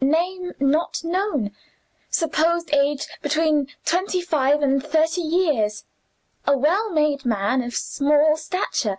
[0.00, 1.52] "'Name not known.
[2.10, 5.84] Supposed age, between twenty five and thirty years.
[6.48, 8.98] A well made man, of small stature.